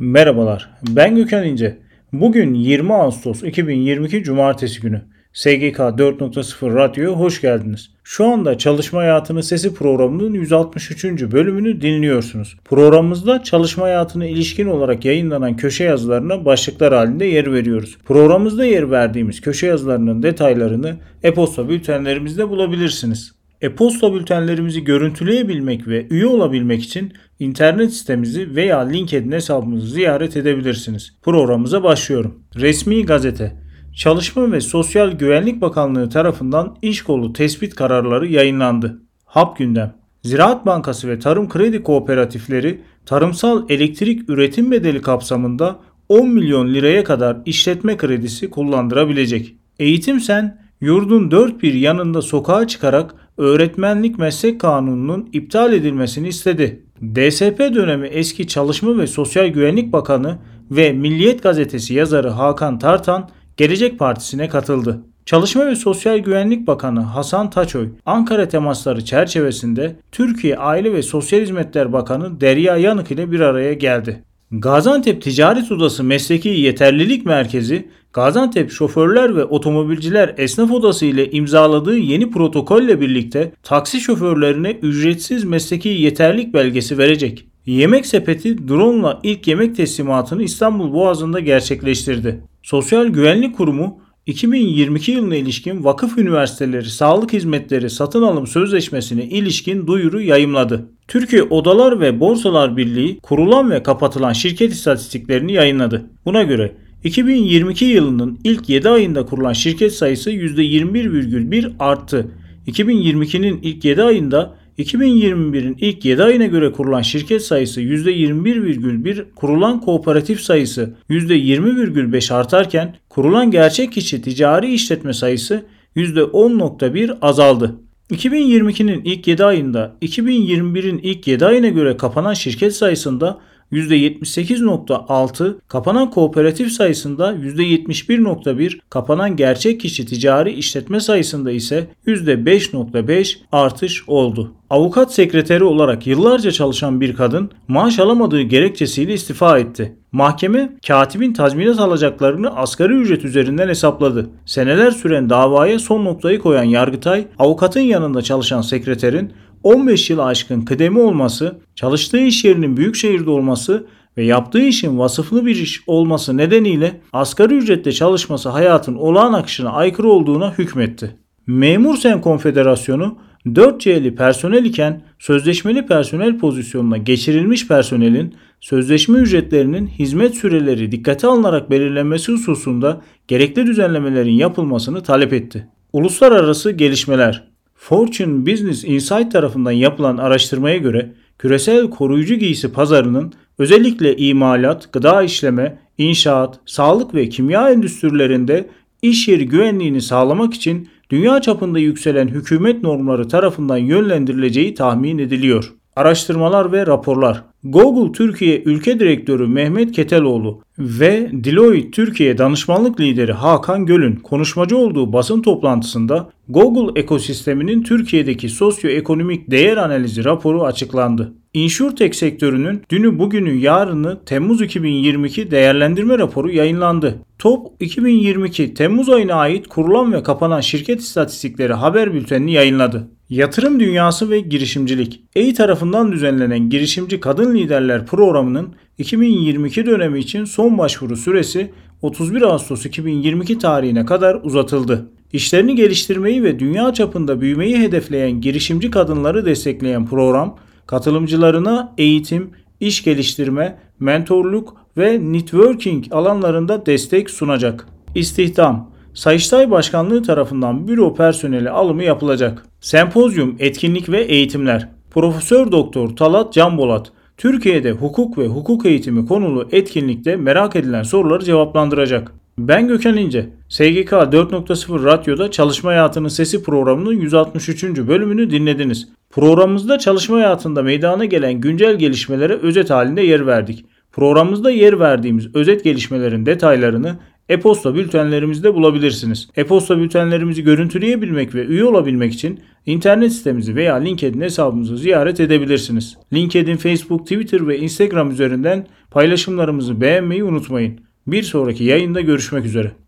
Merhabalar, 0.00 0.70
ben 0.88 1.16
Gökhan 1.16 1.44
İnce. 1.44 1.78
Bugün 2.12 2.54
20 2.54 2.94
Ağustos 2.94 3.42
2022 3.42 4.22
Cumartesi 4.22 4.80
günü. 4.80 5.02
SGK 5.32 5.78
4.0 5.78 6.74
Radyo'ya 6.74 7.10
hoş 7.10 7.40
geldiniz. 7.40 7.90
Şu 8.04 8.24
anda 8.24 8.58
Çalışma 8.58 9.00
Hayatının 9.00 9.40
Sesi 9.40 9.74
programının 9.74 10.34
163. 10.34 11.04
bölümünü 11.04 11.80
dinliyorsunuz. 11.80 12.56
Programımızda 12.64 13.42
çalışma 13.42 13.84
hayatına 13.84 14.26
ilişkin 14.26 14.66
olarak 14.66 15.04
yayınlanan 15.04 15.56
köşe 15.56 15.84
yazılarına 15.84 16.44
başlıklar 16.44 16.94
halinde 16.94 17.24
yer 17.24 17.52
veriyoruz. 17.52 17.98
Programımızda 18.04 18.64
yer 18.64 18.90
verdiğimiz 18.90 19.40
köşe 19.40 19.66
yazılarının 19.66 20.22
detaylarını 20.22 20.96
e-posta 21.22 21.68
bültenlerimizde 21.68 22.48
bulabilirsiniz. 22.48 23.32
E-posta 23.60 24.14
bültenlerimizi 24.14 24.84
görüntüleyebilmek 24.84 25.88
ve 25.88 26.06
üye 26.10 26.26
olabilmek 26.26 26.82
için 26.82 27.12
internet 27.38 27.92
sitemizi 27.92 28.56
veya 28.56 28.78
LinkedIn 28.78 29.32
hesabımızı 29.32 29.86
ziyaret 29.86 30.36
edebilirsiniz. 30.36 31.16
Programımıza 31.22 31.82
başlıyorum. 31.82 32.42
Resmi 32.56 33.06
gazete 33.06 33.66
Çalışma 33.96 34.52
ve 34.52 34.60
Sosyal 34.60 35.12
Güvenlik 35.12 35.60
Bakanlığı 35.60 36.10
tarafından 36.10 36.76
iş 36.82 37.02
kolu 37.02 37.32
tespit 37.32 37.74
kararları 37.74 38.26
yayınlandı. 38.26 39.02
Hap 39.24 39.58
gündem. 39.58 39.94
Ziraat 40.22 40.66
Bankası 40.66 41.08
ve 41.08 41.18
Tarım 41.18 41.48
Kredi 41.48 41.82
Kooperatifleri 41.82 42.80
tarımsal 43.06 43.70
elektrik 43.70 44.30
üretim 44.30 44.70
bedeli 44.70 45.02
kapsamında 45.02 45.78
10 46.08 46.28
milyon 46.28 46.74
liraya 46.74 47.04
kadar 47.04 47.38
işletme 47.46 47.96
kredisi 47.96 48.50
kullandırabilecek. 48.50 49.56
Eğitim 49.78 50.20
Sen 50.20 50.65
yurdun 50.80 51.30
dört 51.30 51.62
bir 51.62 51.74
yanında 51.74 52.22
sokağa 52.22 52.66
çıkarak 52.66 53.14
öğretmenlik 53.38 54.18
meslek 54.18 54.60
kanununun 54.60 55.28
iptal 55.32 55.72
edilmesini 55.72 56.28
istedi. 56.28 56.82
DSP 57.02 57.58
dönemi 57.58 58.06
eski 58.06 58.46
Çalışma 58.46 58.98
ve 58.98 59.06
Sosyal 59.06 59.46
Güvenlik 59.46 59.92
Bakanı 59.92 60.38
ve 60.70 60.92
Milliyet 60.92 61.42
Gazetesi 61.42 61.94
yazarı 61.94 62.28
Hakan 62.28 62.78
Tartan 62.78 63.30
Gelecek 63.56 63.98
Partisi'ne 63.98 64.48
katıldı. 64.48 65.02
Çalışma 65.26 65.66
ve 65.66 65.76
Sosyal 65.76 66.18
Güvenlik 66.18 66.66
Bakanı 66.66 67.00
Hasan 67.00 67.50
Taçoy, 67.50 67.88
Ankara 68.06 68.48
temasları 68.48 69.04
çerçevesinde 69.04 69.96
Türkiye 70.12 70.58
Aile 70.58 70.92
ve 70.92 71.02
Sosyal 71.02 71.40
Hizmetler 71.40 71.92
Bakanı 71.92 72.40
Derya 72.40 72.76
Yanık 72.76 73.10
ile 73.10 73.32
bir 73.32 73.40
araya 73.40 73.72
geldi. 73.72 74.22
Gaziantep 74.52 75.22
Ticaret 75.22 75.72
Odası 75.72 76.04
Mesleki 76.04 76.48
Yeterlilik 76.48 77.26
Merkezi, 77.26 77.88
Gaziantep 78.12 78.70
Şoförler 78.70 79.36
ve 79.36 79.44
Otomobilciler 79.44 80.34
Esnaf 80.38 80.70
Odası 80.70 81.06
ile 81.06 81.30
imzaladığı 81.30 81.98
yeni 81.98 82.30
protokolle 82.30 83.00
birlikte 83.00 83.52
taksi 83.62 84.00
şoförlerine 84.00 84.70
ücretsiz 84.70 85.44
mesleki 85.44 85.88
yeterlilik 85.88 86.54
belgesi 86.54 86.98
verecek. 86.98 87.46
Yemek 87.66 88.06
Sepeti 88.06 88.68
drone 88.68 89.00
ile 89.00 89.18
ilk 89.22 89.48
yemek 89.48 89.76
teslimatını 89.76 90.42
İstanbul 90.42 90.92
Boğazı'nda 90.92 91.40
gerçekleştirdi. 91.40 92.40
Sosyal 92.62 93.06
Güvenlik 93.06 93.56
Kurumu 93.56 94.00
2022 94.26 95.12
yılına 95.12 95.36
ilişkin 95.36 95.84
vakıf 95.84 96.18
üniversiteleri 96.18 96.90
sağlık 96.90 97.32
hizmetleri 97.32 97.90
satın 97.90 98.22
alım 98.22 98.46
sözleşmesine 98.46 99.24
ilişkin 99.24 99.86
duyuru 99.86 100.20
yayımladı. 100.20 100.88
Türkiye 101.08 101.42
Odalar 101.42 102.00
ve 102.00 102.20
Borsalar 102.20 102.76
Birliği 102.76 103.18
kurulan 103.20 103.70
ve 103.70 103.82
kapatılan 103.82 104.32
şirket 104.32 104.72
istatistiklerini 104.72 105.52
yayınladı. 105.52 106.06
Buna 106.24 106.42
göre 106.42 106.72
2022 107.04 107.84
yılının 107.84 108.38
ilk 108.44 108.68
7 108.68 108.88
ayında 108.88 109.26
kurulan 109.26 109.52
şirket 109.52 109.92
sayısı 109.92 110.30
%21,1 110.30 111.72
arttı. 111.78 112.26
2022'nin 112.66 113.60
ilk 113.62 113.84
7 113.84 114.02
ayında 114.02 114.54
2021'in 114.78 115.76
ilk 115.80 116.04
7 116.04 116.22
ayına 116.22 116.46
göre 116.46 116.72
kurulan 116.72 117.02
şirket 117.02 117.42
sayısı 117.42 117.80
%21,1, 117.80 119.24
kurulan 119.36 119.80
kooperatif 119.80 120.40
sayısı 120.40 120.94
%20,5 121.10 122.34
artarken 122.34 122.96
kurulan 123.08 123.50
gerçek 123.50 123.92
kişi 123.92 124.22
ticari 124.22 124.74
işletme 124.74 125.12
sayısı 125.12 125.64
%10,1 125.96 127.18
azaldı. 127.20 127.74
2022'nin 128.10 129.04
ilk 129.04 129.28
7 129.28 129.44
ayında 129.44 129.96
2021'in 130.02 130.98
ilk 130.98 131.26
7 131.26 131.46
ayına 131.46 131.68
göre 131.68 131.96
kapanan 131.96 132.34
şirket 132.34 132.76
sayısında 132.76 133.40
%78.6, 133.72 135.54
kapanan 135.68 136.10
kooperatif 136.10 136.72
sayısında 136.72 137.32
%71.1, 137.32 138.78
kapanan 138.90 139.36
gerçek 139.36 139.80
kişi 139.80 140.06
ticari 140.06 140.52
işletme 140.52 141.00
sayısında 141.00 141.50
ise 141.50 141.88
%5.5 142.06 143.36
artış 143.52 144.08
oldu. 144.08 144.52
Avukat 144.70 145.14
sekreteri 145.14 145.64
olarak 145.64 146.06
yıllarca 146.06 146.50
çalışan 146.50 147.00
bir 147.00 147.14
kadın 147.14 147.50
maaş 147.68 147.98
alamadığı 147.98 148.42
gerekçesiyle 148.42 149.14
istifa 149.14 149.58
etti. 149.58 149.96
Mahkeme 150.12 150.76
katibin 150.86 151.32
tazminat 151.32 151.80
alacaklarını 151.80 152.56
asgari 152.56 152.92
ücret 152.92 153.24
üzerinden 153.24 153.68
hesapladı. 153.68 154.30
Seneler 154.46 154.90
süren 154.90 155.30
davaya 155.30 155.78
son 155.78 156.04
noktayı 156.04 156.38
koyan 156.38 156.64
Yargıtay, 156.64 157.26
avukatın 157.38 157.80
yanında 157.80 158.22
çalışan 158.22 158.60
sekreterin 158.60 159.32
15 159.62 160.10
yıl 160.10 160.18
aşkın 160.18 160.60
kıdemi 160.60 160.98
olması, 160.98 161.58
çalıştığı 161.74 162.20
iş 162.20 162.44
yerinin 162.44 162.76
büyük 162.76 162.96
şehirde 162.96 163.30
olması 163.30 163.86
ve 164.16 164.24
yaptığı 164.24 164.62
işin 164.62 164.98
vasıflı 164.98 165.46
bir 165.46 165.56
iş 165.56 165.82
olması 165.86 166.36
nedeniyle 166.36 167.00
asgari 167.12 167.54
ücretle 167.54 167.92
çalışması 167.92 168.48
hayatın 168.48 168.94
olağan 168.94 169.32
akışına 169.32 169.70
aykırı 169.70 170.08
olduğuna 170.08 170.58
hükmetti. 170.58 171.16
Memur 171.46 171.96
Sen 171.96 172.20
Konfederasyonu 172.20 173.18
4C'li 173.46 174.14
personel 174.14 174.64
iken 174.64 175.02
sözleşmeli 175.18 175.86
personel 175.86 176.38
pozisyonuna 176.38 176.96
geçirilmiş 176.96 177.68
personelin 177.68 178.34
sözleşme 178.60 179.18
ücretlerinin 179.18 179.86
hizmet 179.86 180.34
süreleri 180.34 180.92
dikkate 180.92 181.26
alınarak 181.26 181.70
belirlenmesi 181.70 182.32
hususunda 182.32 183.00
gerekli 183.28 183.66
düzenlemelerin 183.66 184.32
yapılmasını 184.32 185.02
talep 185.02 185.32
etti. 185.32 185.68
Uluslararası 185.92 186.70
gelişmeler 186.70 187.55
Fortune 187.76 188.46
Business 188.46 188.84
Insight 188.84 189.32
tarafından 189.32 189.72
yapılan 189.72 190.16
araştırmaya 190.16 190.76
göre 190.76 191.12
küresel 191.38 191.90
koruyucu 191.90 192.34
giysi 192.34 192.72
pazarının 192.72 193.32
özellikle 193.58 194.16
imalat, 194.16 194.92
gıda 194.92 195.22
işleme, 195.22 195.78
inşaat, 195.98 196.60
sağlık 196.66 197.14
ve 197.14 197.28
kimya 197.28 197.70
endüstrilerinde 197.70 198.68
iş 199.02 199.28
yeri 199.28 199.48
güvenliğini 199.48 200.02
sağlamak 200.02 200.54
için 200.54 200.88
dünya 201.10 201.40
çapında 201.40 201.78
yükselen 201.78 202.28
hükümet 202.28 202.82
normları 202.82 203.28
tarafından 203.28 203.76
yönlendirileceği 203.76 204.74
tahmin 204.74 205.18
ediliyor. 205.18 205.75
Araştırmalar 205.96 206.72
ve 206.72 206.86
raporlar 206.86 207.44
Google 207.64 208.12
Türkiye 208.12 208.62
Ülke 208.62 209.00
Direktörü 209.00 209.46
Mehmet 209.46 209.92
Keteloğlu 209.92 210.62
ve 210.78 211.30
Deloitte 211.32 211.90
Türkiye 211.90 212.38
Danışmanlık 212.38 213.00
Lideri 213.00 213.32
Hakan 213.32 213.86
Göl'ün 213.86 214.16
konuşmacı 214.16 214.76
olduğu 214.76 215.12
basın 215.12 215.42
toplantısında 215.42 216.30
Google 216.48 217.00
ekosisteminin 217.00 217.82
Türkiye'deki 217.82 218.48
sosyoekonomik 218.48 219.50
değer 219.50 219.76
analizi 219.76 220.24
raporu 220.24 220.64
açıklandı. 220.64 221.32
İnsurtech 221.56 222.14
sektörünün 222.14 222.82
dünü 222.90 223.18
bugünü 223.18 223.52
yarını 223.52 224.24
Temmuz 224.24 224.62
2022 224.62 225.50
değerlendirme 225.50 226.18
raporu 226.18 226.50
yayınlandı. 226.50 227.18
Top 227.38 227.66
2022 227.80 228.74
Temmuz 228.74 229.08
ayına 229.08 229.34
ait 229.34 229.68
kurulan 229.68 230.12
ve 230.12 230.22
kapanan 230.22 230.60
şirket 230.60 231.00
istatistikleri 231.00 231.72
haber 231.72 232.14
bültenini 232.14 232.52
yayınladı. 232.52 233.08
Yatırım 233.28 233.80
dünyası 233.80 234.30
ve 234.30 234.40
girişimcilik. 234.40 235.20
EY 235.36 235.54
tarafından 235.54 236.12
düzenlenen 236.12 236.70
Girişimci 236.70 237.20
Kadın 237.20 237.54
Liderler 237.54 238.06
programının 238.06 238.74
2022 238.98 239.86
dönemi 239.86 240.18
için 240.18 240.44
son 240.44 240.78
başvuru 240.78 241.16
süresi 241.16 241.70
31 242.02 242.42
Ağustos 242.42 242.86
2022 242.86 243.58
tarihine 243.58 244.06
kadar 244.06 244.40
uzatıldı. 244.42 245.08
İşlerini 245.32 245.74
geliştirmeyi 245.74 246.42
ve 246.42 246.58
dünya 246.58 246.92
çapında 246.92 247.40
büyümeyi 247.40 247.78
hedefleyen 247.78 248.40
girişimci 248.40 248.90
kadınları 248.90 249.46
destekleyen 249.46 250.06
program, 250.06 250.56
katılımcılarına 250.86 251.94
eğitim, 251.98 252.50
iş 252.80 253.04
geliştirme, 253.04 253.78
mentorluk 254.00 254.76
ve 254.96 255.32
networking 255.32 256.04
alanlarında 256.10 256.86
destek 256.86 257.30
sunacak. 257.30 257.86
İstihdam 258.14 258.90
Sayıştay 259.14 259.70
Başkanlığı 259.70 260.22
tarafından 260.22 260.88
büro 260.88 261.14
personeli 261.14 261.70
alımı 261.70 262.04
yapılacak. 262.04 262.66
Sempozyum, 262.80 263.56
etkinlik 263.58 264.08
ve 264.08 264.22
eğitimler. 264.22 264.88
Profesör 265.10 265.72
Doktor 265.72 266.16
Talat 266.16 266.52
Canbolat, 266.52 267.12
Türkiye'de 267.36 267.92
hukuk 267.92 268.38
ve 268.38 268.46
hukuk 268.46 268.86
eğitimi 268.86 269.26
konulu 269.26 269.68
etkinlikte 269.72 270.36
merak 270.36 270.76
edilen 270.76 271.02
soruları 271.02 271.44
cevaplandıracak. 271.44 272.32
Ben 272.58 272.88
Gökhan 272.88 273.16
İnce. 273.16 273.48
SGK 273.68 274.12
4.0 274.12 275.04
Radyo'da 275.04 275.50
Çalışma 275.50 275.90
Hayatının 275.90 276.28
Sesi 276.28 276.62
programının 276.62 277.12
163. 277.12 277.84
bölümünü 277.84 278.50
dinlediniz. 278.50 279.08
Programımızda 279.30 279.98
çalışma 279.98 280.36
hayatında 280.36 280.82
meydana 280.82 281.24
gelen 281.24 281.60
güncel 281.60 281.98
gelişmelere 281.98 282.52
özet 282.52 282.90
halinde 282.90 283.22
yer 283.22 283.46
verdik. 283.46 283.84
Programımızda 284.12 284.70
yer 284.70 285.00
verdiğimiz 285.00 285.54
özet 285.54 285.84
gelişmelerin 285.84 286.46
detaylarını 286.46 287.16
e-posta 287.48 287.94
bültenlerimizde 287.94 288.74
bulabilirsiniz. 288.74 289.48
E-posta 289.56 289.98
bültenlerimizi 289.98 290.62
görüntüleyebilmek 290.62 291.54
ve 291.54 291.64
üye 291.66 291.84
olabilmek 291.84 292.32
için 292.32 292.60
internet 292.86 293.32
sitemizi 293.32 293.76
veya 293.76 293.94
LinkedIn 293.94 294.40
hesabımızı 294.40 294.98
ziyaret 294.98 295.40
edebilirsiniz. 295.40 296.16
LinkedIn, 296.32 296.76
Facebook, 296.76 297.22
Twitter 297.22 297.68
ve 297.68 297.78
Instagram 297.78 298.30
üzerinden 298.30 298.86
Paylaşımlarımızı 299.10 300.00
beğenmeyi 300.00 300.44
unutmayın. 300.44 301.05
Bir 301.26 301.42
sonraki 301.42 301.84
yayında 301.84 302.20
görüşmek 302.20 302.64
üzere. 302.64 302.96